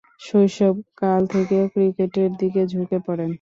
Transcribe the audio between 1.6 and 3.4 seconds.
ক্রিকেটের দিকে ঝুঁকে পড়েন।